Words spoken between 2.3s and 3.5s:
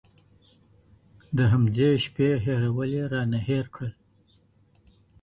هېرول يې رانه